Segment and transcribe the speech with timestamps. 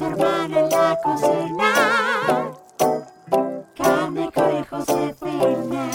[0.00, 1.72] hermanas en la cocina.
[4.70, 5.90] Josefina.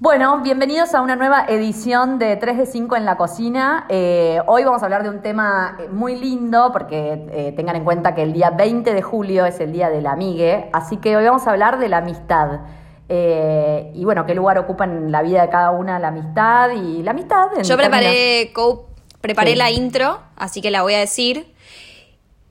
[0.00, 3.86] Bueno, bienvenidos a una nueva edición de 3 de 5 en la cocina.
[3.88, 7.84] Eh, hoy vamos a hablar de un tema eh, muy lindo porque eh, tengan en
[7.84, 11.16] cuenta que el día 20 de julio es el día de la amigue, así que
[11.16, 12.60] hoy vamos a hablar de la amistad.
[13.08, 17.02] Eh, y bueno, qué lugar ocupa en la vida de cada una la amistad y
[17.02, 17.48] la amistad.
[17.56, 18.86] en Yo términos- preparé, co-
[19.20, 19.56] preparé Sí.
[19.56, 21.54] la intro, así que la voy a decir.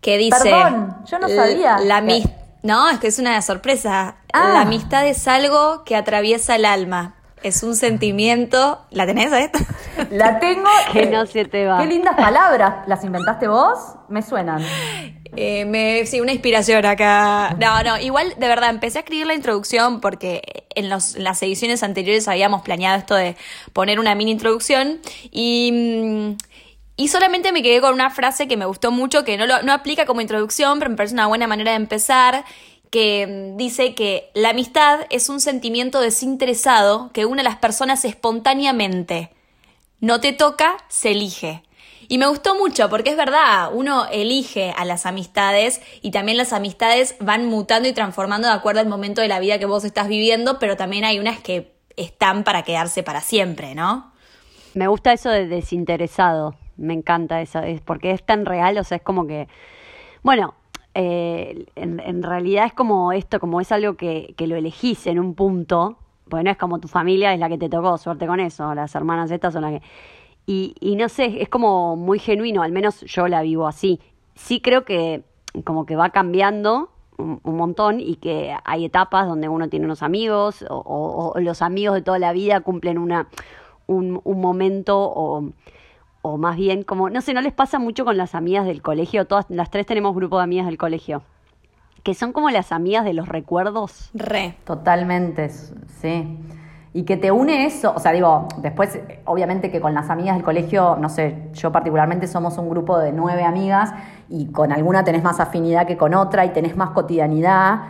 [0.02, 0.38] Que dice.
[0.44, 2.23] Perdón, yo no sabía La que-
[2.63, 4.16] No, es que es una sorpresa.
[4.34, 4.52] Ah.
[4.54, 7.16] La amistad es algo que atraviesa el alma.
[7.44, 8.81] Es un sentimiento.
[8.90, 9.59] ¿La tenés a esta?
[10.09, 10.68] La tengo.
[10.91, 11.80] Que eh, no se te va.
[11.80, 12.88] Qué lindas palabras.
[12.88, 13.77] ¿Las inventaste vos?
[14.09, 14.63] Me suenan.
[15.35, 17.55] Eh, me, sí, una inspiración acá.
[17.59, 21.41] No, no, igual de verdad empecé a escribir la introducción porque en, los, en las
[21.43, 23.35] ediciones anteriores habíamos planeado esto de
[23.73, 24.99] poner una mini introducción
[25.32, 25.71] y,
[26.35, 26.38] mm,
[26.97, 29.71] y solamente me quedé con una frase que me gustó mucho, que no, lo, no
[29.71, 32.43] aplica como introducción, pero me parece una buena manera de empezar,
[32.89, 38.04] que mm, dice que la amistad es un sentimiento desinteresado que une a las personas
[38.04, 39.31] espontáneamente.
[39.99, 41.63] No te toca, se elige.
[42.07, 46.51] Y me gustó mucho porque es verdad, uno elige a las amistades y también las
[46.51, 50.07] amistades van mutando y transformando de acuerdo al momento de la vida que vos estás
[50.07, 54.13] viviendo, pero también hay unas que están para quedarse para siempre, ¿no?
[54.73, 56.55] Me gusta eso de desinteresado.
[56.77, 57.59] Me encanta eso.
[57.59, 59.47] Es porque es tan real, o sea, es como que.
[60.23, 60.53] Bueno,
[60.93, 65.19] eh, en, en realidad es como esto, como es algo que, que lo elegís en
[65.19, 65.97] un punto.
[66.29, 68.73] Porque no es como tu familia, es la que te tocó, suerte con eso.
[68.75, 69.81] Las hermanas estas son las que.
[70.45, 74.00] Y, y no sé, es como muy genuino, al menos yo la vivo así.
[74.35, 75.23] Sí creo que
[75.66, 80.63] como que va cambiando un, montón y que hay etapas donde uno tiene unos amigos
[80.69, 83.28] o, o- o los amigos de toda la vida cumplen una,
[83.88, 85.50] un, un momento o,
[86.22, 89.25] o más bien como, no sé, ¿no les pasa mucho con las amigas del colegio?
[89.25, 91.22] Todas, las tres tenemos grupo de amigas del colegio.
[92.03, 94.09] Que son como las amigas de los recuerdos.
[94.13, 94.56] Re.
[94.66, 96.38] Totalmente, sí.
[96.94, 100.44] Y que te une eso, o sea, digo, después, obviamente que con las amigas del
[100.44, 103.94] colegio, no sé, yo particularmente somos un grupo de nueve amigas
[104.29, 107.81] y con alguna tenés más afinidad que con otra y tenés más cotidianidad,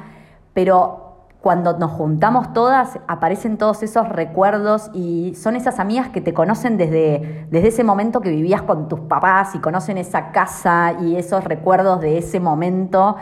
[0.53, 1.06] pero
[1.47, 6.75] cuando nos juntamos todas, aparecen todos esos recuerdos y son esas amigas que te conocen
[6.75, 11.45] desde, desde ese momento que vivías con tus papás y conocen esa casa y esos
[11.45, 13.15] recuerdos de ese momento.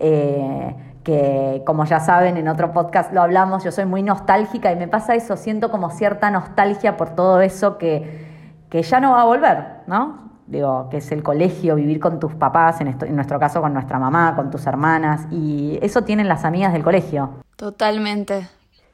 [0.00, 4.76] eh, que como ya saben en otro podcast lo hablamos, yo soy muy nostálgica y
[4.76, 8.26] me pasa eso, siento como cierta nostalgia por todo eso que,
[8.70, 10.25] que ya no va a volver, ¿no?
[10.46, 13.74] Digo, que es el colegio, vivir con tus papás, en, esto- en nuestro caso con
[13.74, 17.30] nuestra mamá, con tus hermanas, y eso tienen las amigas del colegio.
[17.56, 18.48] Totalmente.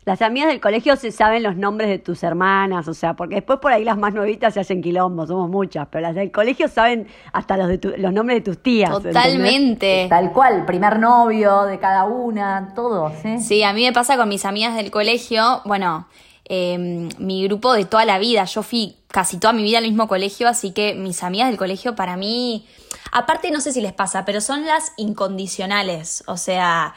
[0.04, 3.60] Las amigas del colegio se saben los nombres de tus hermanas, o sea, porque después
[3.60, 7.06] por ahí las más nuevitas se hacen quilombo, somos muchas, pero las del colegio saben
[7.32, 8.90] hasta los, de tu- los nombres de tus tías.
[8.96, 9.14] ¿entendés?
[9.22, 10.06] Totalmente.
[10.08, 13.38] Tal cual, primer novio de cada una, todo, ¿sí?
[13.38, 16.08] Sí, a mí me pasa con mis amigas del colegio, bueno,
[16.46, 20.08] eh, mi grupo de toda la vida, yo fui casi toda mi vida al mismo
[20.08, 22.66] colegio, así que mis amigas del colegio para mí,
[23.12, 26.94] aparte no sé si les pasa, pero son las incondicionales, o sea,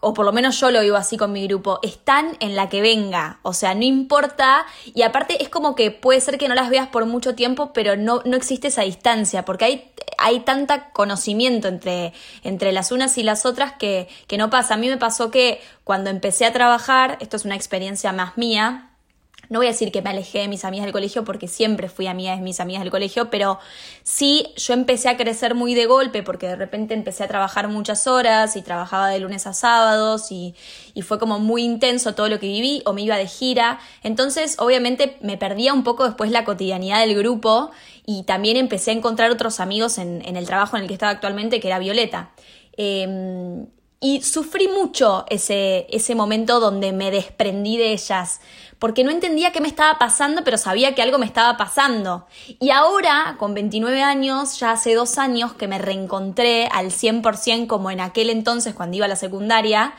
[0.00, 2.80] o por lo menos yo lo vivo así con mi grupo, están en la que
[2.80, 6.70] venga, o sea, no importa, y aparte es como que puede ser que no las
[6.70, 11.66] veas por mucho tiempo, pero no, no existe esa distancia, porque hay, hay tanta conocimiento
[11.66, 12.12] entre,
[12.44, 14.74] entre las unas y las otras que, que no pasa.
[14.74, 18.93] A mí me pasó que cuando empecé a trabajar, esto es una experiencia más mía,
[19.48, 22.06] no voy a decir que me alejé de mis amigas del colegio porque siempre fui
[22.06, 23.58] amiga de mis amigas del colegio, pero
[24.02, 28.06] sí yo empecé a crecer muy de golpe porque de repente empecé a trabajar muchas
[28.06, 30.54] horas y trabajaba de lunes a sábados y,
[30.94, 33.80] y fue como muy intenso todo lo que viví o me iba de gira.
[34.02, 37.70] Entonces obviamente me perdía un poco después la cotidianidad del grupo
[38.06, 41.12] y también empecé a encontrar otros amigos en, en el trabajo en el que estaba
[41.12, 42.30] actualmente, que era Violeta.
[42.76, 43.66] Eh,
[44.00, 48.40] y sufrí mucho ese, ese momento donde me desprendí de ellas,
[48.78, 52.26] porque no entendía qué me estaba pasando, pero sabía que algo me estaba pasando.
[52.60, 57.90] Y ahora, con 29 años, ya hace dos años que me reencontré al 100% como
[57.90, 59.94] en aquel entonces cuando iba a la secundaria,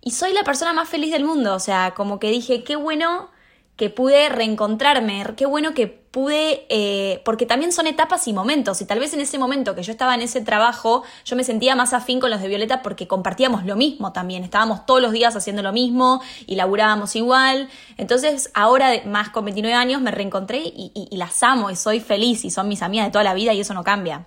[0.00, 3.30] y soy la persona más feliz del mundo, o sea, como que dije, qué bueno
[3.76, 8.84] que pude reencontrarme, qué bueno que pude, eh, porque también son etapas y momentos, y
[8.84, 11.92] tal vez en ese momento que yo estaba en ese trabajo, yo me sentía más
[11.94, 15.62] afín con los de Violeta porque compartíamos lo mismo también, estábamos todos los días haciendo
[15.62, 21.16] lo mismo y laburábamos igual, entonces ahora más con 29 años me reencontré y- y
[21.16, 23.74] las amo y soy feliz y son mis amigas de toda la vida y eso
[23.74, 24.26] no cambia.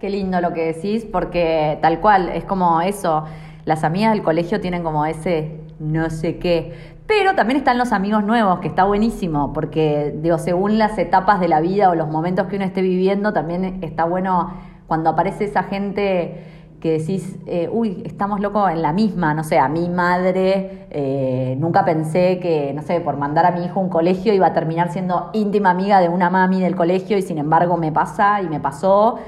[0.00, 3.24] Qué lindo lo que decís, porque tal cual, es como eso,
[3.64, 8.24] las amigas del colegio tienen como ese no sé qué, pero también están los amigos
[8.24, 12.48] nuevos, que está buenísimo, porque digo, según las etapas de la vida o los momentos
[12.48, 14.54] que uno esté viviendo, también está bueno
[14.86, 16.44] cuando aparece esa gente
[16.80, 21.56] que decís, eh, uy, estamos locos en la misma, no sé, a mi madre, eh,
[21.58, 24.52] nunca pensé que, no sé, por mandar a mi hijo a un colegio iba a
[24.52, 28.48] terminar siendo íntima amiga de una mami del colegio y sin embargo me pasa y
[28.48, 29.18] me pasó.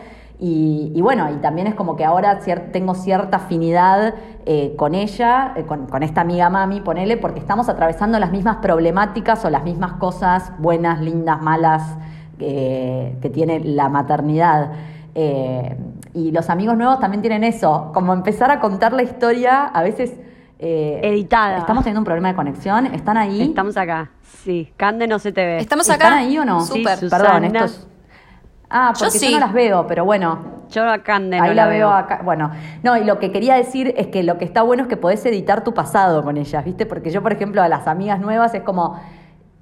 [0.40, 4.14] Y, y bueno, y también es como que ahora cier- tengo cierta afinidad
[4.46, 8.58] eh, con ella, eh, con, con esta amiga mami, ponele, porque estamos atravesando las mismas
[8.58, 11.96] problemáticas o las mismas cosas buenas, lindas, malas
[12.38, 14.70] eh, que tiene la maternidad.
[15.16, 15.76] Eh,
[16.14, 20.14] y los amigos nuevos también tienen eso, como empezar a contar la historia, a veces...
[20.60, 21.58] eh, Editada.
[21.58, 23.42] Estamos teniendo un problema de conexión, ¿están ahí?
[23.42, 24.10] Estamos acá.
[24.44, 25.58] Sí, Cande no se te ve.
[25.58, 26.18] Estamos ¿Están acá.
[26.20, 26.60] ahí o no?
[26.60, 26.96] Súper.
[26.98, 27.88] Sí, Perdón, esto es-
[28.70, 29.32] Ah, porque yo, sí.
[29.32, 30.58] no las veo, pero bueno.
[30.70, 32.20] Yo a Cande no Ahí la veo acá.
[32.22, 32.50] Bueno,
[32.82, 35.24] no, y lo que quería decir es que lo que está bueno es que podés
[35.24, 36.84] editar tu pasado con ellas, ¿viste?
[36.84, 39.00] Porque yo, por ejemplo, a las amigas nuevas es como,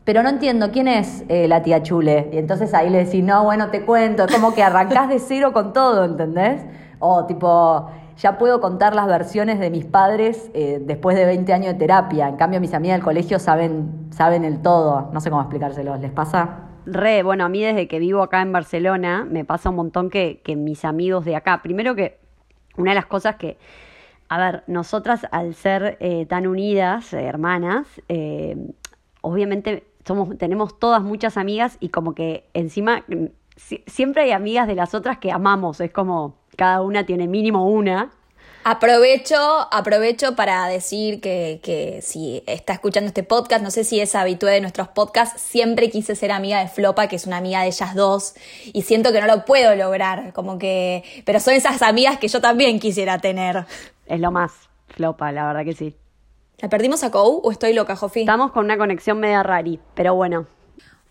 [0.04, 2.28] pero no entiendo, ¿quién es eh, la tía Chule?
[2.32, 4.24] Y entonces ahí le decís, no, bueno, te cuento.
[4.24, 6.62] Es como que arrancás de cero con todo, ¿entendés?
[6.98, 11.72] O tipo, ya puedo contar las versiones de mis padres eh, después de 20 años
[11.74, 12.28] de terapia.
[12.28, 15.10] En cambio, mis amigas del colegio saben, saben el todo.
[15.12, 15.96] No sé cómo explicárselo.
[15.96, 16.65] ¿Les pasa?
[16.86, 20.40] Re, bueno, a mí desde que vivo acá en Barcelona me pasa un montón que,
[20.44, 22.18] que mis amigos de acá, primero que
[22.76, 23.58] una de las cosas que,
[24.28, 28.56] a ver, nosotras al ser eh, tan unidas, eh, hermanas, eh,
[29.20, 33.24] obviamente somos, tenemos todas muchas amigas y como que encima mm,
[33.56, 37.68] si- siempre hay amigas de las otras que amamos, es como cada una tiene mínimo
[37.68, 38.10] una.
[38.68, 44.16] Aprovecho, aprovecho para decir que, que si está escuchando este podcast, no sé si es
[44.16, 47.68] habitué de nuestros podcasts, siempre quise ser amiga de Flopa, que es una amiga de
[47.68, 48.34] ellas dos,
[48.64, 52.40] y siento que no lo puedo lograr, como que, pero son esas amigas que yo
[52.40, 53.66] también quisiera tener.
[54.06, 54.50] Es lo más
[54.88, 55.94] flopa, la verdad que sí.
[56.58, 58.22] ¿La perdimos a Kou o estoy loca, Jofi?
[58.22, 60.48] Estamos con una conexión media rari, pero bueno,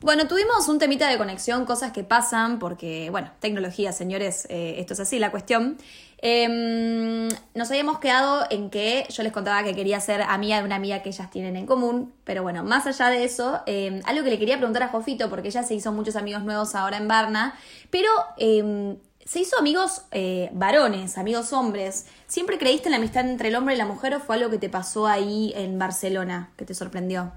[0.01, 4.93] Bueno, tuvimos un temita de conexión, cosas que pasan, porque, bueno, tecnología, señores, eh, esto
[4.93, 5.77] es así la cuestión.
[6.17, 10.75] Em, nos habíamos quedado en que yo les contaba que quería ser amiga de una
[10.75, 14.31] amiga que ellas tienen en común, pero bueno, más allá de eso, em, algo que
[14.31, 17.55] le quería preguntar a Jofito, porque ella se hizo muchos amigos nuevos ahora en Barna,
[17.89, 22.05] pero em, se hizo amigos eh, varones, amigos hombres.
[22.27, 24.59] ¿Siempre creíste en la amistad entre el hombre y la mujer o fue algo que
[24.59, 27.31] te pasó ahí en Barcelona, que te sorprendió?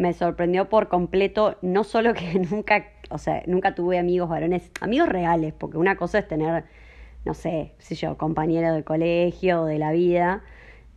[0.00, 5.10] Me sorprendió por completo, no solo que nunca, o sea, nunca tuve amigos varones, amigos
[5.10, 6.64] reales, porque una cosa es tener,
[7.26, 10.42] no sé, sé yo, compañeros de colegio de la vida,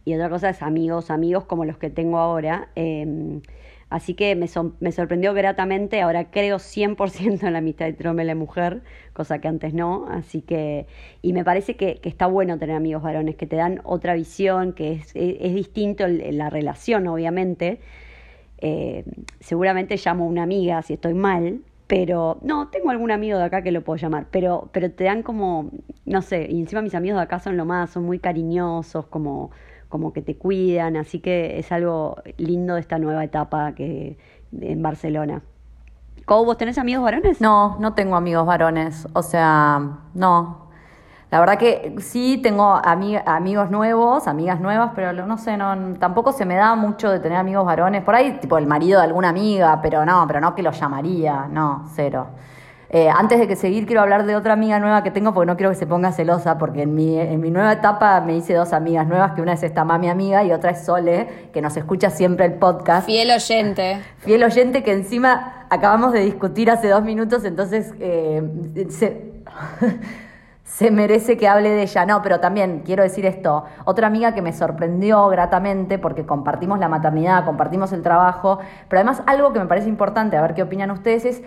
[0.06, 2.70] y otra cosa es amigos, amigos como los que tengo ahora.
[2.76, 3.42] eh,
[3.90, 4.48] así que me,
[4.80, 9.50] me sorprendió gratamente, ahora creo 100% en la amistad entre hombre y mujer, cosa que
[9.50, 10.88] antes no, así que,
[11.22, 14.72] y me parece que, que está bueno tener amigos varones, que te dan otra visión,
[14.74, 17.82] que es, es, es distinto la relación, obviamente.
[18.60, 19.04] Eh,
[19.40, 23.72] seguramente llamo una amiga si estoy mal, pero no, tengo algún amigo de acá que
[23.72, 25.70] lo puedo llamar, pero, pero te dan como,
[26.06, 29.52] no sé, y encima mis amigos de acá son lo más, son muy cariñosos, como,
[29.90, 34.18] como que te cuidan, así que es algo lindo de esta nueva etapa que
[34.60, 35.44] en Barcelona.
[36.26, 37.42] ¿Cómo vos tenés amigos varones?
[37.42, 39.08] No, no tengo amigos varones.
[39.14, 40.70] O sea, no.
[41.34, 46.32] La verdad que sí tengo ami- amigos nuevos, amigas nuevas, pero no sé, no, tampoco
[46.32, 48.04] se me da mucho de tener amigos varones.
[48.04, 51.48] Por ahí, tipo el marido de alguna amiga, pero no, pero no que lo llamaría,
[51.50, 52.28] no, cero.
[52.88, 55.58] Eh, antes de que seguir, quiero hablar de otra amiga nueva que tengo porque no
[55.58, 58.72] quiero que se ponga celosa, porque en mi, en mi nueva etapa me hice dos
[58.72, 62.12] amigas nuevas, que una es esta mami amiga y otra es Sole, que nos escucha
[62.12, 63.08] siempre el podcast.
[63.08, 64.04] Fiel oyente.
[64.20, 69.34] Fiel oyente que encima acabamos de discutir hace dos minutos, entonces eh, se,
[70.64, 72.06] se merece que hable de ella.
[72.06, 73.66] No, pero también quiero decir esto.
[73.86, 79.22] Otra amiga que me sorprendió gratamente porque compartimos la maternidad, compartimos el trabajo, pero además
[79.26, 81.44] algo que me parece importante, a ver qué opinan ustedes, es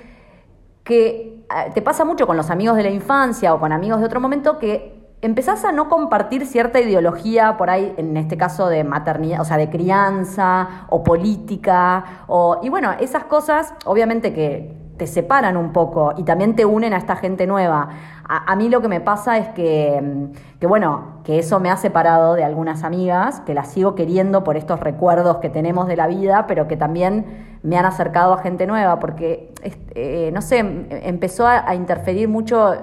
[0.84, 4.06] que eh, te pasa mucho con los amigos de la infancia o con amigos de
[4.06, 8.84] otro momento que empezás a no compartir cierta ideología por ahí, en este caso de
[8.84, 15.06] maternidad, o sea, de crianza o política, o, y bueno, esas cosas obviamente que te
[15.06, 17.88] separan un poco y también te unen a esta gente nueva.
[18.28, 21.76] A, mí lo que me pasa es que, mm, que, bueno, que eso me ha
[21.76, 26.06] separado de algunas amigas, que las sigo queriendo por estos recuerdos que tenemos de la
[26.08, 29.52] vida, pero que también me han acercado a gente nueva, porque,
[29.94, 32.74] eh, no sé, em- empezó a, interferir mucho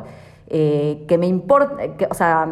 [0.47, 1.75] eh, que me importa,
[2.09, 2.47] o sea,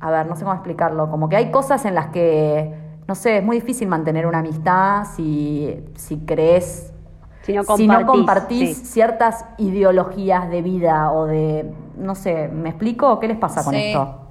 [0.00, 2.74] a ver, no sé cómo explicarlo, como que hay cosas en las que,
[3.08, 6.92] no sé, es muy difícil mantener una amistad si, si crees
[7.46, 8.84] Si no si no compartís, compartís sí.
[8.86, 13.20] ciertas ideologías de vida o de, no sé, ¿me explico?
[13.20, 13.80] ¿Qué les pasa con Sí.
[13.86, 14.25] esto?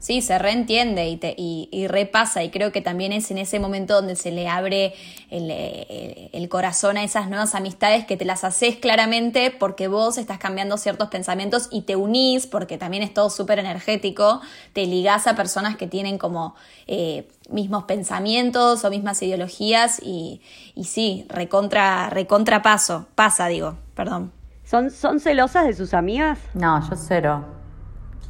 [0.00, 3.60] Sí, se reentiende y, te, y, y, repasa y creo que también es en ese
[3.60, 4.94] momento donde se le abre
[5.28, 10.16] el, el, el, corazón a esas nuevas amistades que te las haces claramente porque vos
[10.16, 14.40] estás cambiando ciertos pensamientos y te unís porque también es todo súper energético,
[14.72, 16.54] te ligás a personas que tienen como
[16.86, 20.40] eh, mismos pensamientos o mismas ideologías y,
[20.74, 24.32] y sí, recontra, recontra paso, pasa digo, perdón.
[24.64, 26.38] ¿Son, ¿Son celosas de sus amigas?
[26.54, 27.44] No, yo cero.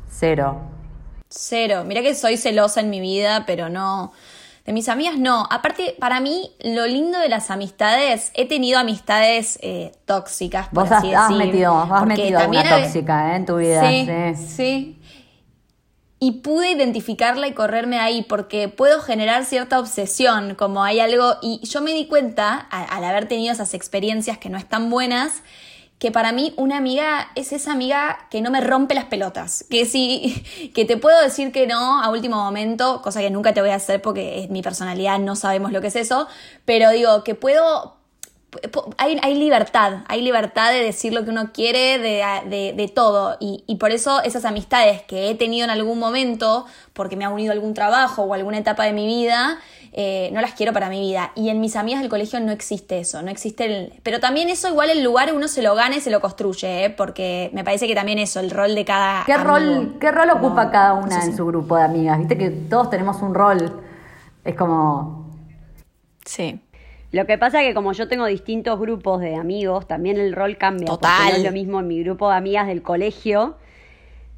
[0.08, 0.79] Cero.
[1.30, 1.84] Cero.
[1.86, 4.12] Mira que soy celosa en mi vida, pero no.
[4.66, 5.46] De mis amigas no.
[5.50, 10.68] Aparte, para mí, lo lindo de las amistades, he tenido amistades eh, tóxicas.
[10.68, 13.36] Por vos así has, decir, has metido, has metido una tóxica ¿eh?
[13.36, 13.88] en tu vida.
[13.88, 14.06] Sí,
[14.36, 14.46] sí.
[14.56, 14.96] sí.
[16.22, 21.66] Y pude identificarla y correrme ahí porque puedo generar cierta obsesión, como hay algo, y
[21.66, 25.42] yo me di cuenta, al haber tenido esas experiencias que no están buenas,
[26.00, 29.84] que para mí una amiga es esa amiga que no me rompe las pelotas, que
[29.84, 30.42] sí,
[30.74, 33.76] que te puedo decir que no a último momento, cosa que nunca te voy a
[33.76, 36.26] hacer porque es mi personalidad, no sabemos lo que es eso,
[36.64, 38.00] pero digo que puedo
[38.96, 43.36] hay, hay libertad, hay libertad de decir lo que uno quiere, de, de, de todo.
[43.38, 47.30] Y, y, por eso esas amistades que he tenido en algún momento, porque me ha
[47.30, 49.60] unido algún trabajo o alguna etapa de mi vida,
[49.92, 51.32] eh, no las quiero para mi vida.
[51.34, 53.92] Y en mis amigas del colegio no existe eso, no existe el...
[54.02, 56.90] Pero también eso igual el lugar uno se lo gana y se lo construye, ¿eh?
[56.90, 59.24] porque me parece que también eso, el rol de cada...
[59.24, 59.50] ¿Qué amigo.
[59.50, 62.18] rol, qué rol Como- ocupa cada una no sé en su grupo de amigas?
[62.18, 63.80] Viste que todos tenemos un rol.
[64.44, 65.28] Es como.
[66.24, 66.60] Sí.
[67.12, 70.56] Lo que pasa es que como yo tengo distintos grupos de amigos, también el rol
[70.56, 70.86] cambia.
[70.86, 71.30] porque Total.
[71.32, 73.56] no es lo mismo en mi grupo de amigas del colegio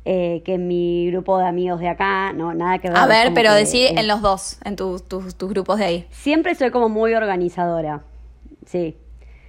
[0.04, 2.32] eh, que en mi grupo de amigos de acá.
[2.32, 2.96] No, nada que ver.
[2.98, 6.06] A ver, pero eh, en los dos, en tu- tu- tus grupos de ahí.
[6.10, 8.02] Siempre soy como muy organizadora,
[8.66, 8.96] sí.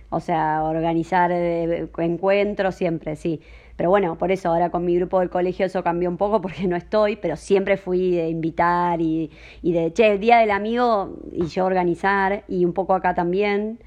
[0.09, 3.41] O sea, organizar eh, encuentros siempre, sí.
[3.75, 6.67] Pero bueno, por eso ahora con mi grupo del colegio eso cambió un poco porque
[6.67, 9.31] no estoy, pero siempre fui de invitar y,
[9.63, 13.79] y de, che, el día del amigo y yo organizar y un poco acá también.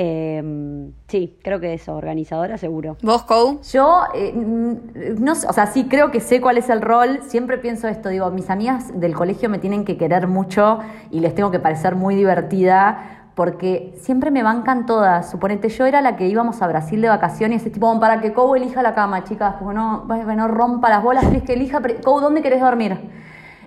[0.00, 2.96] Eh, sí, creo que eso, organizadora seguro.
[3.02, 3.60] ¿Vos, Kou?
[3.72, 7.18] Yo, eh, mm, no sé, o sea, sí creo que sé cuál es el rol.
[7.26, 10.78] Siempre pienso esto, digo, mis amigas del colegio me tienen que querer mucho
[11.10, 15.30] y les tengo que parecer muy divertida porque siempre me bancan todas.
[15.30, 18.32] Suponete, yo era la que íbamos a Brasil de vacaciones, es tipo, "Bueno, para que
[18.32, 21.80] Kou elija la cama, chicas, porque no, bueno, no rompa las bolas, please, que elija,
[21.80, 22.96] pero, Kou, ¿dónde querés dormir?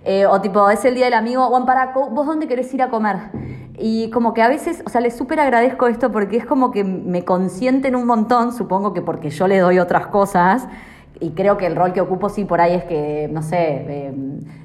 [0.04, 2.90] Eh, o tipo, es el día del amigo, Juan Paraco, ¿vos dónde querés ir a
[2.90, 3.18] comer?
[3.82, 6.84] Y como que a veces, o sea, les súper agradezco esto porque es como que
[6.84, 10.68] me consienten un montón, supongo que porque yo le doy otras cosas.
[11.20, 14.14] Y creo que el rol que ocupo sí por ahí es que, no sé, eh,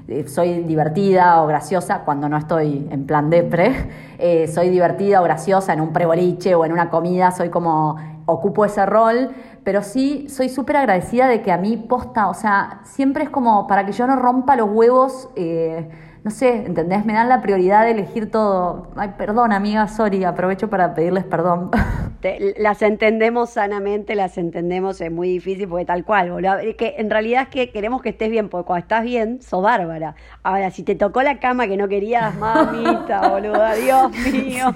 [0.07, 3.75] eh, soy divertida o graciosa cuando no estoy en plan depre.
[4.19, 7.97] Eh, soy divertida o graciosa en un preboliche o en una comida, soy como,
[8.27, 9.29] ocupo ese rol,
[9.63, 13.67] pero sí soy súper agradecida de que a mí posta, o sea, siempre es como
[13.67, 15.89] para que yo no rompa los huevos, eh,
[16.27, 17.05] no sé, ¿entendés?
[17.05, 18.89] Me dan la prioridad de elegir todo.
[18.97, 21.71] Ay, perdón, amiga, sorry, aprovecho para pedirles perdón.
[22.21, 26.57] Te- las entendemos sanamente, las entendemos, es muy difícil porque tal cual, boludo.
[26.57, 29.63] Es que en realidad es que queremos que estés bien, porque cuando estás bien, sos
[29.63, 30.15] bárbara.
[30.43, 34.75] Ahora, si te tocó la cama que no querías, mamita, boluda, Dios mío.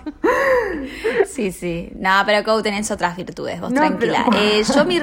[1.25, 1.91] Sí, sí.
[1.97, 4.23] No, pero Kou tenés otras virtudes, vos No, tranquila.
[4.29, 4.99] pero- Eh, yo mi,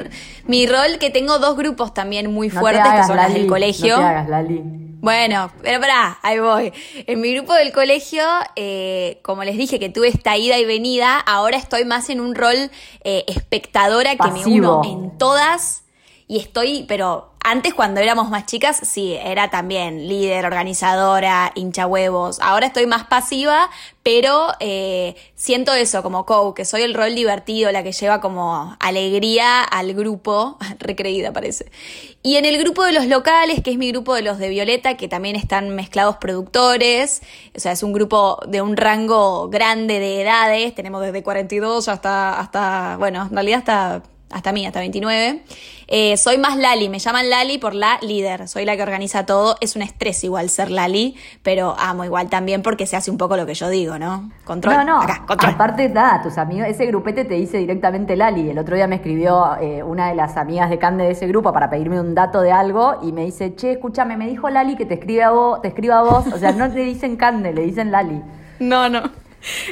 [0.47, 3.97] mi rol, que tengo dos grupos también muy No fuertes, que son las del colegio.
[3.97, 4.88] No te hagas, Lali.
[5.01, 6.73] Bueno, pero pará, ahí voy.
[7.07, 8.21] En mi grupo del colegio,
[8.57, 12.35] eh, como les dije que tuve esta ida y venida, ahora estoy más en un
[12.35, 12.69] rol
[13.05, 15.83] eh, espectadora que me uno en todas
[16.27, 22.39] y estoy, pero antes cuando éramos más chicas, sí, era también líder, organizadora, hincha huevos.
[22.41, 23.69] Ahora estoy más pasiva,
[24.03, 28.75] pero eh, siento eso como coach, que soy el rol divertido, la que lleva como
[28.79, 31.71] alegría al grupo, recreída parece.
[32.21, 34.95] Y en el grupo de los locales, que es mi grupo de los de Violeta,
[34.95, 37.21] que también están mezclados productores,
[37.55, 42.39] o sea, es un grupo de un rango grande de edades, tenemos desde 42 hasta,
[42.39, 45.41] hasta bueno, en realidad hasta hasta mí, hasta 29.
[45.87, 49.57] Eh, soy más Lali, me llaman Lali por la líder, soy la que organiza todo.
[49.59, 53.35] Es un estrés igual ser Lali, pero amo igual también porque se hace un poco
[53.37, 54.31] lo que yo digo, ¿no?
[54.45, 54.75] Control.
[54.75, 55.01] No, no.
[55.01, 55.53] Acá, control.
[55.53, 58.49] Aparte, nada, tus amigos, ese grupete te dice directamente Lali.
[58.49, 61.51] El otro día me escribió eh, una de las amigas de Cande de ese grupo
[61.51, 64.85] para pedirme un dato de algo y me dice, che, escúchame, me dijo Lali que
[64.85, 66.27] te escribe a vos, te escriba a vos.
[66.27, 68.21] O sea, no te dicen Cande, le dicen Lali.
[68.59, 69.01] No, no.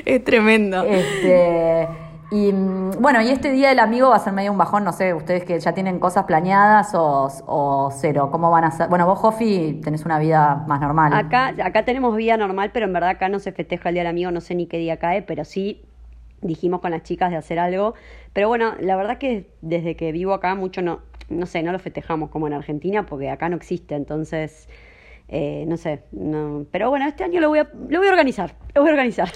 [0.06, 0.84] Es tremendo.
[0.84, 1.88] Este,
[2.30, 5.14] y bueno, y este día del amigo va a ser medio un bajón, no sé,
[5.14, 8.90] ustedes que ya tienen cosas planeadas o, o cero, ¿cómo van a ser?
[8.90, 11.14] Bueno, vos, Jofi, tenés una vida más normal.
[11.14, 14.10] Acá, acá tenemos vida normal, pero en verdad acá no se festeja el Día del
[14.10, 15.86] Amigo, no sé ni qué día cae, pero sí
[16.42, 17.94] dijimos con las chicas de hacer algo.
[18.34, 21.80] Pero bueno, la verdad que desde que vivo acá mucho no, no sé, no lo
[21.80, 24.68] festejamos como en Argentina porque acá no existe, entonces
[25.30, 28.56] Eh, no sé, no, pero bueno, este año lo voy, a, lo voy a organizar,
[28.74, 29.28] lo voy a organizar.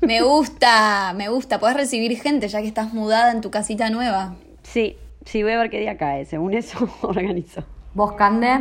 [0.00, 1.58] Me gusta, me gusta.
[1.60, 4.34] Podés recibir gente ya que estás mudada en tu casita nueva.
[4.62, 7.64] Sí, sí, voy a ver qué día cae, según eso organizo.
[7.94, 8.60] ¿Vos, Cande?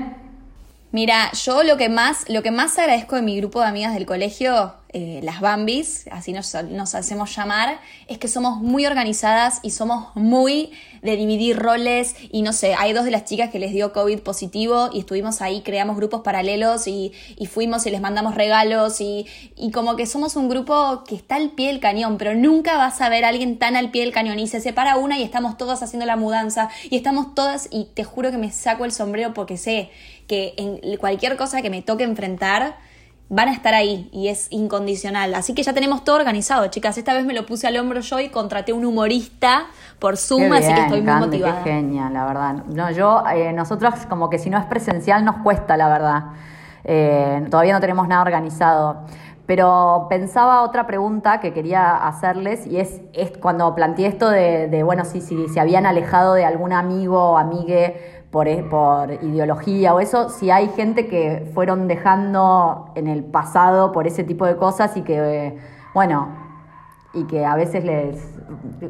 [0.91, 4.07] Mira, yo lo que más, lo que más agradezco de mi grupo de amigas del
[4.07, 9.69] colegio, eh, las Bambis, así nos, nos hacemos llamar, es que somos muy organizadas y
[9.69, 10.71] somos muy
[11.03, 12.15] de dividir roles.
[12.31, 15.43] Y no sé, hay dos de las chicas que les dio COVID positivo y estuvimos
[15.43, 17.13] ahí, creamos grupos paralelos y,
[17.47, 21.51] fuimos y les mandamos regalos y, y como que somos un grupo que está al
[21.51, 24.39] pie del cañón, pero nunca vas a ver a alguien tan al pie del cañón.
[24.39, 28.03] Y se separa una y estamos todas haciendo la mudanza y estamos todas y te
[28.03, 29.91] juro que me saco el sombrero porque sé
[30.29, 32.75] que en cualquier cosa que me toque enfrentar,
[33.29, 35.35] van a estar ahí y es incondicional.
[35.35, 36.97] Así que ya tenemos todo organizado, chicas.
[36.97, 39.67] Esta vez me lo puse al hombro yo y contraté un humorista
[39.99, 41.63] por Zoom, así que estoy muy motivada.
[41.63, 42.53] Qué genial, la verdad.
[42.65, 46.23] No, yo, eh, nosotros como que si no es presencial nos cuesta, la verdad.
[46.83, 49.05] Eh, todavía no tenemos nada organizado.
[49.45, 54.83] Pero pensaba otra pregunta que quería hacerles y es, es cuando planteé esto de, de,
[54.83, 59.93] bueno, si, si se habían alejado de algún amigo o amigue por, e- por ideología
[59.93, 64.55] o eso, si hay gente que fueron dejando en el pasado por ese tipo de
[64.55, 65.57] cosas y que,
[65.93, 66.27] bueno,
[67.13, 68.39] y que a veces les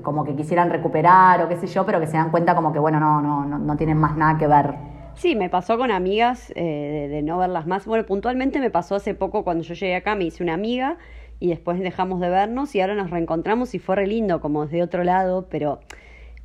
[0.03, 2.79] como que quisieran recuperar o qué sé yo, pero que se dan cuenta como que
[2.79, 4.75] bueno, no, no, no, no tienen más nada que ver.
[5.15, 7.85] Sí, me pasó con amigas eh, de, de no verlas más.
[7.85, 10.97] Bueno, puntualmente me pasó hace poco cuando yo llegué acá, me hice una amiga
[11.39, 14.83] y después dejamos de vernos y ahora nos reencontramos y fue re lindo como desde
[14.83, 15.79] otro lado, pero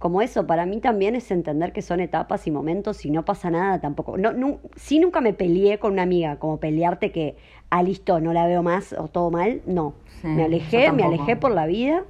[0.04, 3.48] como eso, para mí también es entender que son etapas y momentos y no pasa
[3.50, 4.18] nada tampoco.
[4.18, 7.36] No, sí nunca me peleé con una amiga, como pelearte que,
[7.70, 9.94] ah, listo, no la veo más o todo mal, no.
[10.20, 12.04] Sí, me alejé, me alejé por la vida,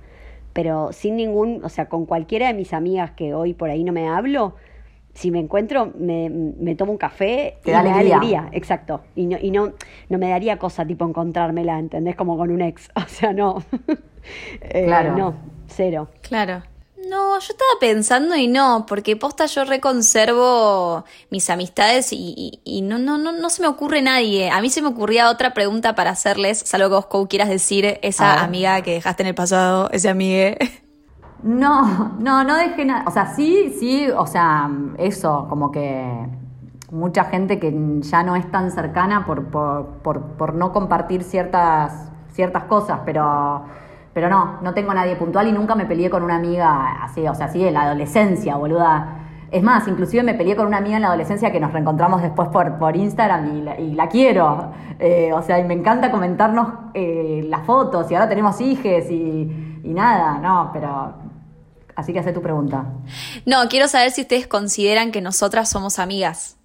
[0.52, 3.92] pero sin ningún, o sea, con cualquiera de mis amigas que hoy por ahí no
[3.92, 4.56] me hablo,
[5.12, 8.16] si me encuentro, me, me tomo un café Te y da me da alegría.
[8.16, 9.02] alegría, exacto.
[9.14, 9.70] Y no, y no,
[10.08, 12.16] no me daría cosa tipo encontrármela, ¿entendés?
[12.16, 12.90] Como con un ex.
[12.96, 13.62] O sea, no.
[14.62, 15.16] Eh, Claro.
[15.16, 15.34] No,
[15.68, 16.08] cero.
[16.22, 16.62] Claro.
[17.08, 22.82] No, yo estaba pensando y no, porque posta yo reconservo mis amistades y, y- y
[22.82, 24.50] no, no, no, no se me ocurre nadie.
[24.50, 27.98] A mí se me ocurría otra pregunta para hacerles, salvo que vos Kou, quieras decir
[28.02, 28.42] esa ver.
[28.42, 30.56] amiga que dejaste en el pasado, ese amigue.
[31.42, 33.04] No, no, no dejé nada.
[33.06, 36.26] O sea, sí, sí, o sea, eso, como que
[36.90, 42.08] mucha gente que ya no es tan cercana por, por, por, por no compartir ciertas,
[42.32, 43.64] ciertas cosas, pero,
[44.14, 47.34] pero no, no tengo nadie puntual y nunca me peleé con una amiga así, o
[47.34, 49.18] sea, así de la adolescencia, boluda.
[49.50, 52.48] Es más, inclusive me peleé con una amiga en la adolescencia que nos reencontramos después
[52.48, 54.72] por, por Instagram y la, quiero.
[54.98, 59.80] Eh, o sea, y me encanta comentarnos eh, las fotos y ahora tenemos hijes y,
[59.82, 61.24] y nada, no, pero...
[61.96, 62.86] Así que hace tu pregunta.
[63.46, 66.56] No, quiero saber si ustedes consideran que nosotras somos amigas.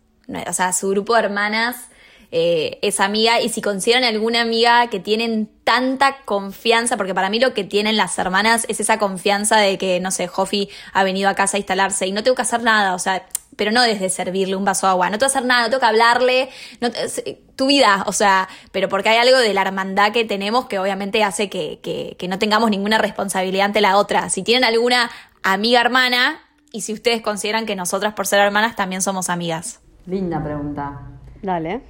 [0.48, 1.90] O sea, su grupo de hermanas
[2.32, 7.40] eh, es amiga y si consideran alguna amiga que tienen tanta confianza, porque para mí
[7.40, 11.30] lo que tienen las hermanas es esa confianza de que, no sé, Jofi ha venido
[11.30, 14.10] a casa a instalarse y no tengo que hacer nada, o sea, pero no desde
[14.10, 16.50] servirle un vaso de agua, no tengo que hacer nada, no tengo que hablarle,
[16.82, 17.24] no te- es-
[17.56, 21.24] tu vida, o sea, pero porque hay algo de la hermandad que tenemos que obviamente
[21.26, 24.30] hace que, que, que no tengamos ninguna responsabilidad ante la otra.
[24.30, 25.12] Si tienen alguna
[25.44, 26.40] amiga hermana
[26.72, 29.82] y si ustedes consideran que nosotras por ser hermanas también somos amigas.
[30.06, 31.02] Linda pregunta.
[31.42, 31.82] Dale.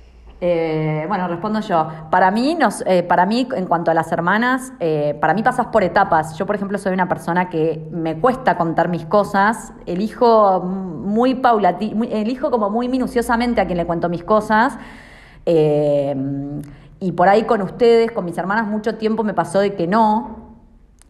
[0.41, 1.87] Eh, bueno, respondo yo.
[2.09, 5.67] Para mí, nos, eh, para mí, en cuanto a las hermanas, eh, para mí pasas
[5.67, 6.37] por etapas.
[6.37, 9.73] Yo, por ejemplo, soy una persona que me cuesta contar mis cosas.
[9.85, 14.77] Elijo muy paulati, elijo como muy minuciosamente a quien le cuento mis cosas.
[15.45, 16.15] Eh,
[17.01, 20.49] y por ahí con ustedes, con mis hermanas, mucho tiempo me pasó de que no.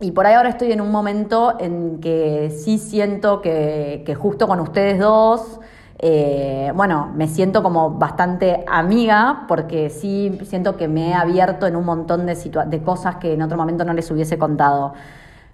[0.02, 4.48] Y por ahí ahora estoy en un momento en que sí siento que, que justo
[4.48, 5.60] con ustedes dos,
[6.02, 11.76] eh, bueno, me siento como bastante amiga porque sí siento que me he abierto en
[11.76, 14.94] un montón de, de cosas que en otro momento no les hubiese contado.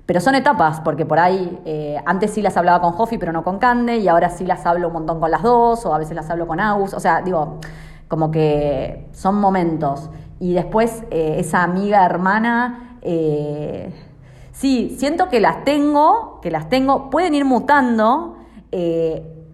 [0.05, 3.43] Pero son etapas, porque por ahí eh, antes sí las hablaba con Jofi, pero no
[3.43, 6.15] con Cande, y ahora sí las hablo un montón con las dos, o a veces
[6.15, 6.93] las hablo con Agus.
[6.93, 7.58] O sea, digo,
[8.08, 10.12] como que son momentos.
[10.39, 12.99] Y después eh, esa amiga hermana,
[14.51, 18.36] sí, siento que las tengo, que las tengo, pueden ir mutando,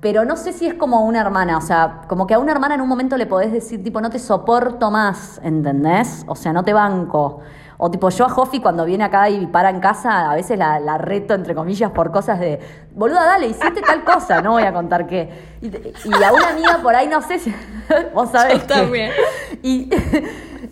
[0.01, 2.73] pero no sé si es como una hermana, o sea, como que a una hermana
[2.75, 6.23] en un momento le podés decir, tipo, no te soporto más, ¿entendés?
[6.27, 7.39] O sea, no te banco.
[7.83, 10.79] O tipo, yo a Jofi cuando viene acá y para en casa, a veces la,
[10.79, 12.59] la reto, entre comillas, por cosas de,
[12.95, 15.55] boluda, dale, hiciste tal cosa, no voy a contar qué.
[15.61, 17.53] Y, y a una amiga por ahí, no sé si,
[18.13, 19.11] vos sabés Yo que- también.
[19.63, 19.89] y,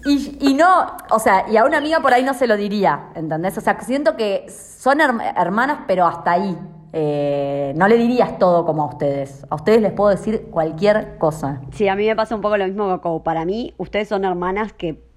[0.05, 3.09] y, y no, o sea, y a una amiga por ahí no se lo diría,
[3.15, 3.57] ¿entendés?
[3.57, 6.57] O sea, siento que son herm- hermanas, pero hasta ahí,
[6.91, 9.45] Eh, no le dirías todo como a ustedes.
[9.49, 11.61] A ustedes les puedo decir cualquier cosa.
[11.71, 13.23] Sí, a mí me pasa un poco lo mismo que.
[13.23, 15.09] Para mí, ustedes son hermanas que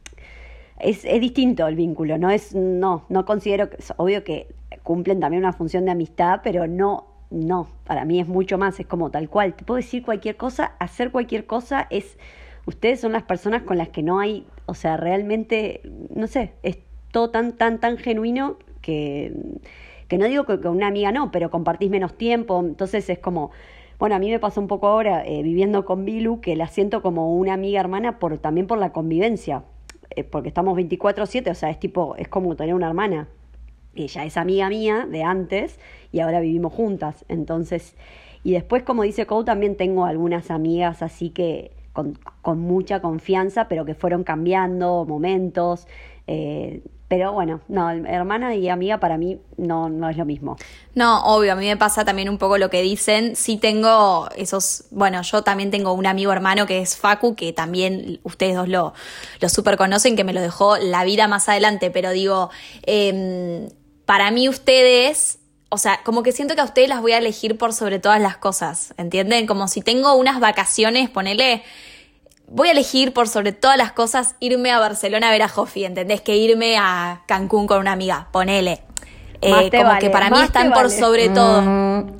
[0.82, 4.48] es, es distinto el vínculo, no es, no, no considero que, es obvio que
[4.82, 8.86] cumplen también una función de amistad, pero no, no, para mí es mucho más, es
[8.86, 12.18] como tal cual, te puedo decir cualquier cosa, hacer cualquier cosa, es,
[12.66, 15.82] ustedes son las personas con las que no hay, o sea, realmente,
[16.14, 16.78] no sé, es
[17.12, 19.32] todo tan, tan, tan genuino que,
[20.12, 23.50] que no digo que con una amiga no, pero compartís menos tiempo, entonces es como,
[23.98, 27.00] bueno, a mí me pasa un poco ahora eh, viviendo con Bilu que la siento
[27.00, 29.62] como una amiga hermana también por la convivencia,
[30.10, 33.28] eh, porque estamos 24/7, o sea, es tipo, es como tener una hermana.
[33.94, 35.80] Ella es amiga mía de antes
[36.12, 37.96] y ahora vivimos juntas, entonces,
[38.44, 43.66] y después como dice Cole, también tengo algunas amigas así que con, con mucha confianza,
[43.66, 45.86] pero que fueron cambiando momentos,
[46.26, 50.56] eh, pero bueno, no, hermana y amiga para mí no, no es lo mismo.
[50.94, 53.36] No, obvio, a mí me pasa también un poco lo que dicen.
[53.36, 58.18] Sí tengo esos, bueno, yo también tengo un amigo hermano que es Facu, que también
[58.22, 58.94] ustedes dos lo,
[59.42, 62.48] lo super conocen, que me lo dejó la vida más adelante, pero digo,
[62.84, 63.68] eh,
[64.06, 67.58] para mí ustedes, o sea, como que siento que a ustedes las voy a elegir
[67.58, 69.46] por sobre todas las cosas, ¿entienden?
[69.46, 71.62] Como si tengo unas vacaciones, ponele
[72.54, 75.84] voy a elegir por sobre todas las cosas irme a Barcelona a ver a Jofi,
[75.84, 76.20] ¿entendés?
[76.20, 78.82] Que irme a Cancún con una amiga, ponele.
[79.48, 80.98] Más Eh, te como vale, que para mí están por vale.
[80.98, 81.62] sobre todo.
[81.62, 82.12] Mm,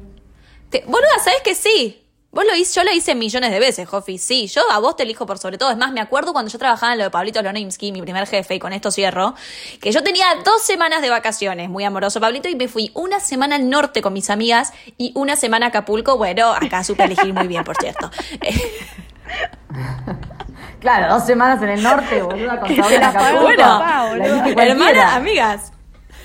[0.70, 1.98] Te- boluda, ¿sabes que sí?
[2.32, 4.16] Vos lo hice, yo lo hice millones de veces, Jofi.
[4.16, 5.70] Sí, yo a vos te elijo por sobre todo.
[5.70, 8.54] Es más, me acuerdo cuando yo trabajaba en lo de Pablito Lonimsky, mi primer jefe,
[8.54, 9.34] y con esto cierro,
[9.82, 13.56] que yo tenía dos semanas de vacaciones, muy amoroso Pablito, y me fui una semana
[13.56, 16.16] al norte con mis amigas y una semana a Acapulco.
[16.16, 18.10] Bueno, acá supe elegir muy bien, por cierto.
[20.80, 23.52] Claro, dos semanas en el norte, boluda, con sabor en Acapulco.
[23.56, 24.62] La cualquiera.
[24.64, 25.72] hermana, amigas.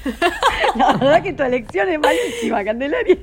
[0.76, 3.18] La verdad que tu elección es malísima, Candelaria.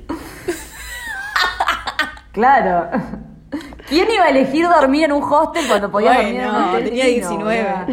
[2.31, 2.89] Claro.
[3.89, 6.83] ¿Quién iba a elegir dormir en un hostel cuando podía dormir en un Bueno, hotel?
[6.85, 7.63] tenía divino, 19.
[7.63, 7.87] boluda?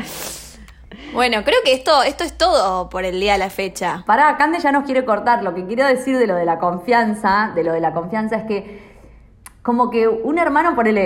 [1.12, 4.02] Bueno, creo que esto, esto es todo por el día de la fecha.
[4.06, 5.42] Pará, Cande ya nos quiere cortar.
[5.42, 8.44] Lo que quiero decir de lo de la confianza, de lo de la confianza es
[8.44, 8.91] que
[9.62, 10.98] como que un hermano, por el,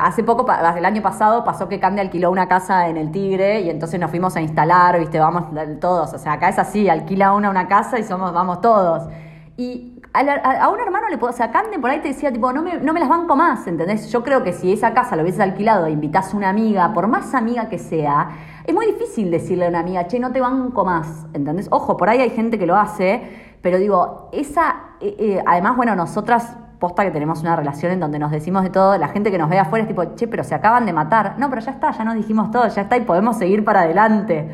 [0.00, 3.70] hace poco, el año pasado, pasó que Cande alquiló una casa en el Tigre y
[3.70, 5.44] entonces nos fuimos a instalar, viste, vamos
[5.80, 6.12] todos.
[6.14, 9.08] O sea, acá es así, alquila una una casa y somos, vamos todos.
[9.56, 12.52] Y a, a- un hermano le puedo, o sea, Cande por ahí te decía, tipo,
[12.52, 14.10] no me, no me las banco más, ¿entendés?
[14.12, 17.08] Yo creo que si esa casa lo hubieses alquilado e invitás a una amiga, por
[17.08, 18.30] más amiga que sea,
[18.64, 21.68] es muy difícil decirle a una amiga, che, no te banco más, ¿entendés?
[21.70, 23.22] Ojo, por ahí hay gente que lo hace,
[23.62, 28.18] pero digo, esa, eh, eh, además, bueno, nosotras, posta que tenemos una relación en donde
[28.18, 30.54] nos decimos de todo, la gente que nos ve afuera es tipo, che, pero se
[30.54, 31.34] acaban de matar.
[31.38, 34.48] No, pero ya está, ya nos dijimos todo, ya está y podemos seguir para adelante.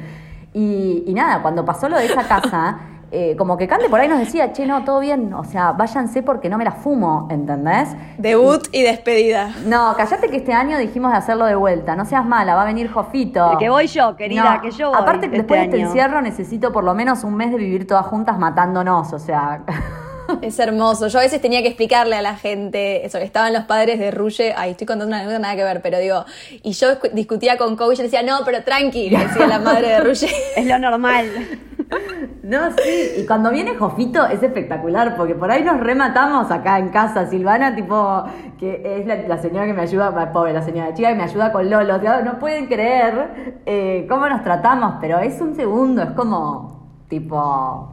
[0.54, 2.78] Y, y nada, cuando pasó lo de esa casa,
[3.10, 6.22] eh, como que Cande por ahí nos decía, che, no, todo bien, o sea, váyanse
[6.22, 7.88] porque no me la fumo, ¿entendés?
[8.18, 9.50] Debut y despedida.
[9.66, 11.96] No, callate que este año dijimos de hacerlo de vuelta.
[11.96, 13.56] No seas mala, va a venir Jofito.
[13.58, 16.84] Que voy yo, querida, que yo voy Aparte, este después de este encierro necesito por
[16.84, 19.62] lo menos un mes de vivir todas juntas matándonos, o sea.
[20.42, 21.08] Es hermoso.
[21.08, 24.10] Yo a veces tenía que explicarle a la gente eso, que estaban los padres de
[24.10, 24.54] Ruye.
[24.56, 26.24] Ay, estoy contando una anécdota nada que ver, pero digo,
[26.62, 29.46] y yo discu- discutía con Kobe y yo le decía, no, pero tranqui, le decía
[29.46, 30.28] la madre de Ruye.
[30.56, 31.26] Es lo normal.
[32.42, 36.88] No, sí, y cuando viene Jofito es espectacular, porque por ahí nos rematamos acá en
[36.88, 37.28] casa.
[37.28, 38.24] Silvana, tipo,
[38.58, 41.52] que es la, la señora que me ayuda, pobre la señora chica que me ayuda
[41.52, 41.98] con Lolo.
[42.24, 47.91] No pueden creer eh, cómo nos tratamos, pero es un segundo, es como, tipo.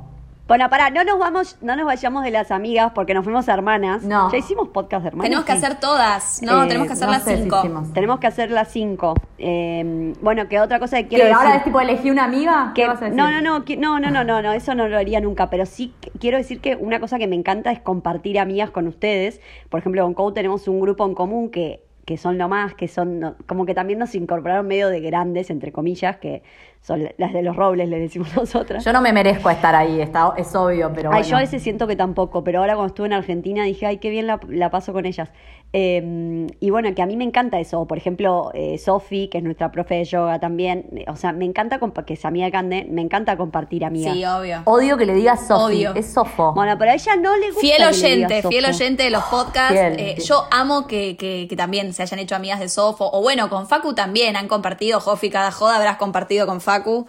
[0.49, 4.01] Bueno, pará, no nos vamos, no nos vayamos de las amigas porque nos fuimos hermanas.
[4.03, 4.29] No.
[4.31, 5.25] Ya hicimos podcast de hermanas.
[5.29, 5.57] tenemos que Sí.
[5.59, 7.61] hacer todas, no, eh, tenemos que hacer no las si cinco.
[7.93, 9.13] Tenemos que hacer las cinco.
[9.37, 11.37] Eh, bueno, que otra cosa que quiero ¿Que decir.
[11.45, 12.71] ahora es tipo elegí una amiga?
[12.73, 13.15] que- ¿Qué vas a decir?
[13.15, 15.65] no, no, no, que- no, no, no, no, no, eso no lo haría nunca, pero
[15.67, 19.39] sí quiero decir que una cosa que me encanta es compartir amigas con ustedes.
[19.69, 22.87] Por ejemplo, con Cou tenemos un grupo en común que, que son lo más, que
[22.87, 26.41] son no- como que también nos incorporaron medio de grandes, entre comillas, que
[26.81, 28.83] son las de los robles, le decimos nosotras.
[28.83, 31.27] Yo no me merezco estar ahí, está, es obvio, pero Ay, bueno.
[31.29, 34.09] yo a veces siento que tampoco, pero ahora cuando estuve en Argentina dije, ay, qué
[34.09, 35.31] bien la, la paso con ellas.
[35.71, 37.85] Eh, y bueno, que a mí me encanta eso.
[37.85, 40.85] Por ejemplo, eh, Sofi, que es nuestra profe de yoga también.
[41.07, 44.13] O sea, me encanta, que es amiga de Cande, me encanta compartir amigas.
[44.15, 44.61] Sí, obvio.
[44.65, 46.53] Odio que le digas Sofi, es Sofo.
[46.53, 47.61] Bueno, pero a ella no le gusta.
[47.61, 49.73] Fiel que le oyente, fiel oyente de los podcasts.
[49.73, 50.27] Fiel, Eh, fiel.
[50.27, 53.07] yo amo que, que- que también se hayan hecho amigas de Sofo.
[53.13, 54.99] O bueno, con Facu también han compartido.
[54.99, 57.05] Jofi, cada joda habrás compartido con Facu.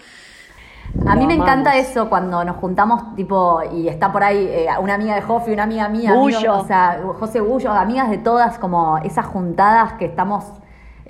[1.06, 4.94] A mí me encanta eso cuando nos juntamos, tipo, y está por ahí eh, una
[4.94, 8.98] amiga de Jofi, una amiga mía, amigos, o sea, José Bullo, amigas de todas, como
[8.98, 10.44] esas juntadas que estamos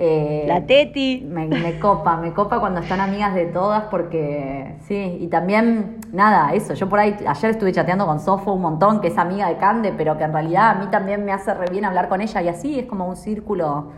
[0.03, 1.27] Eh, La Teti.
[1.29, 6.55] Me, me copa, me copa cuando están amigas de todas porque sí, y también, nada,
[6.55, 9.59] eso, yo por ahí ayer estuve chateando con Sofo un montón, que es amiga de
[9.59, 12.41] Cande, pero que en realidad a mí también me hace re bien hablar con ella
[12.41, 13.91] y así es como un círculo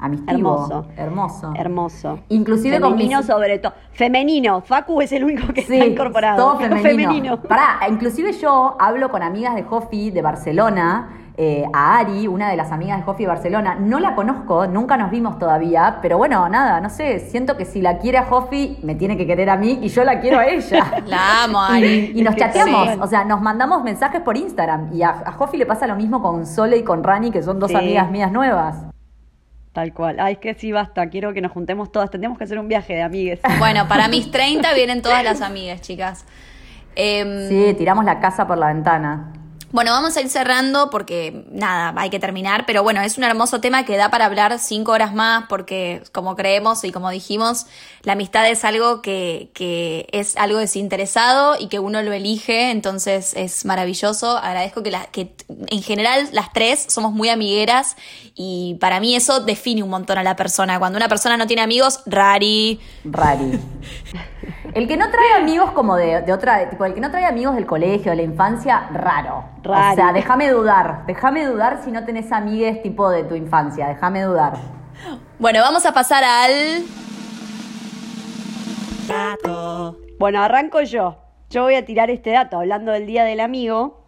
[0.00, 0.30] amistivo.
[0.54, 0.86] Hermoso.
[0.96, 1.52] Hermoso.
[1.56, 2.18] Hermoso.
[2.28, 3.72] Inclusive con femenino mis- sobre todo.
[3.92, 4.60] Femenino.
[4.62, 6.36] Facu es el único que Sí, está incorporado.
[6.36, 7.40] todo femenino.
[7.42, 12.56] Pará, inclusive yo hablo con amigas de Jofi de Barcelona, eh, a Ari, una de
[12.56, 13.74] las amigas de Jofi de Barcelona.
[13.80, 17.80] No la conozco, nunca nos vimos todavía, pero bueno, nada, no sé, siento que si
[17.80, 20.46] la quiere a Jofi, me tiene que querer a mí y yo la quiero a
[20.46, 20.84] ella.
[21.06, 22.12] La amo, Ari.
[22.14, 22.98] Y, y nos chateamos, sí.
[23.00, 24.90] o sea, nos mandamos mensajes por Instagram.
[24.92, 27.70] Y a, a le pasa lo mismo con Sole y con Rani, que son dos
[27.70, 27.76] Sí.
[27.76, 28.84] amigas mías nuevas.
[29.72, 30.16] Tal cual.
[30.18, 31.08] Ay, es que sí, basta.
[31.10, 32.10] Quiero que nos juntemos todas.
[32.10, 33.40] Tendremos que hacer un viaje de amigues.
[33.58, 36.24] Bueno, para mis 30 vienen todas las amigas, chicas.
[36.96, 39.32] Em, Sí, tiramos la casa por la ventana.
[39.72, 43.60] Bueno, vamos a ir cerrando porque nada, hay que terminar, pero bueno, es un hermoso
[43.60, 47.66] tema que da para hablar cinco horas más porque como creemos y como dijimos,
[48.02, 53.32] la amistad es algo que, que es algo desinteresado y que uno lo elige, entonces
[53.36, 54.36] es maravilloso.
[54.38, 55.34] Agradezco que, la, que
[55.68, 57.96] en general las tres somos muy amigueras
[58.34, 60.80] y para mí eso define un montón a la persona.
[60.80, 62.80] Cuando una persona no tiene amigos, rari.
[63.04, 63.60] Rari.
[64.74, 67.54] El que no trae amigos como de, de otra, tipo, el que no trae amigos
[67.54, 69.44] del colegio, de la infancia, raro.
[69.62, 69.92] Rari.
[69.92, 74.22] O sea, déjame dudar, déjame dudar si no tenés amigues tipo de tu infancia, déjame
[74.22, 74.54] dudar.
[75.38, 76.82] Bueno, vamos a pasar al...
[80.18, 81.16] Bueno, arranco yo.
[81.50, 84.04] Yo voy a tirar este dato hablando del Día del Amigo.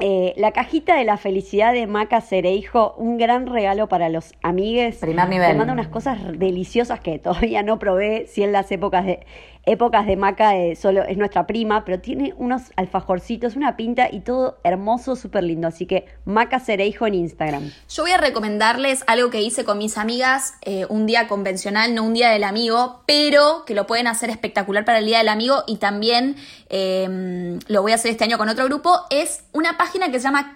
[0.00, 4.96] Eh, la cajita de la felicidad de Maca Cereijo, un gran regalo para los amigues.
[4.96, 5.52] Primer nivel.
[5.52, 9.24] Te manda unas cosas deliciosas que todavía no probé, si en las épocas de
[9.66, 14.20] épocas de Maca eh, solo es nuestra prima, pero tiene unos alfajorcitos, una pinta y
[14.20, 15.68] todo hermoso, súper lindo.
[15.68, 17.70] Así que Maca Cereijo en Instagram.
[17.88, 22.04] Yo voy a recomendarles algo que hice con mis amigas, eh, un día convencional, no
[22.04, 25.64] un día del amigo, pero que lo pueden hacer espectacular para el día del amigo
[25.66, 26.36] y también
[26.68, 29.00] eh, lo voy a hacer este año con otro grupo.
[29.10, 30.52] Es una página que se llama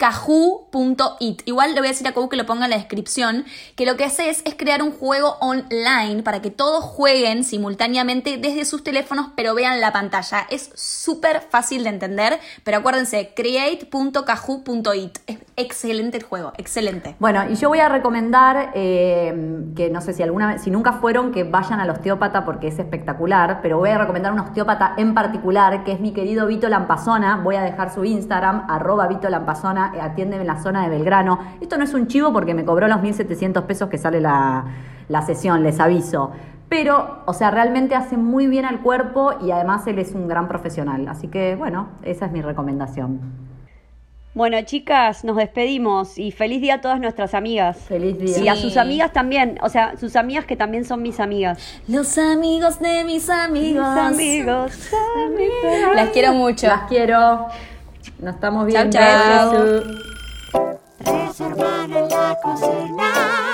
[0.00, 1.42] create.kahoot.it.
[1.44, 3.44] Igual le voy a decir a Kahoot que lo ponga en la descripción,
[3.76, 8.38] que lo que hace es, es crear un juego online para que todos jueguen simultáneamente
[8.38, 10.46] desde sus teléfonos, pero vean la pantalla.
[10.50, 15.18] Es súper fácil de entender, pero acuérdense, create.kahoot.it.
[15.26, 17.16] Es excelente el juego, excelente.
[17.18, 20.94] Bueno, y yo voy a recomendar eh, que no sé si alguna vez, si nunca
[20.94, 25.14] fueron, que vayan al osteópata porque es espectacular, pero voy a recomendar un osteópata en
[25.14, 27.36] particular, que es mi querido Vito Lampazona.
[27.36, 31.38] Voy a dejar su Instagram, arroba Vito Lampazona, eh, atiende en la zona de Belgrano.
[31.60, 34.64] Esto no es un chivo porque me cobró los 1.700 pesos que sale la,
[35.08, 36.32] la sesión, les aviso.
[36.68, 40.46] Pero, o sea, realmente hace muy bien al cuerpo y además él es un gran
[40.46, 41.08] profesional.
[41.08, 43.20] Así que, bueno, esa es mi recomendación.
[44.32, 47.76] Bueno, chicas, nos despedimos y feliz día a todas nuestras amigas.
[47.78, 48.38] Feliz día.
[48.38, 51.58] Y a sus amigas también, o sea, sus amigas que también son mis amigas.
[51.88, 53.88] Los amigos de mis amigos.
[53.88, 54.72] Mis amigos,
[55.26, 55.96] amigos.
[55.96, 56.68] Las quiero mucho.
[56.68, 57.48] Las quiero.
[58.20, 58.98] Nos estamos viendo.
[58.98, 59.50] chau.
[59.52, 59.84] Besos.
[61.04, 63.49] Tres hermanas en la cocina.